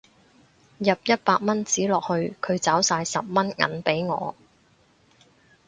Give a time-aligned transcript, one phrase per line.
[0.79, 4.33] 入一百蚊紙落去佢找晒十蚊銀俾我